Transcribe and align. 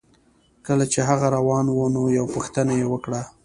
کله 0.67 0.85
چې 0.93 0.99
هغه 1.09 1.27
روان 1.37 1.65
و 1.69 1.77
نو 1.95 2.01
یوه 2.17 2.29
پوښتنه 2.35 2.71
یې 2.79 2.85
وکړه 2.89 3.21